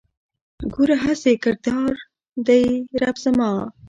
[0.73, 1.95] ګوره هسې کردګار
[2.47, 2.65] دی
[3.01, 3.49] رب زما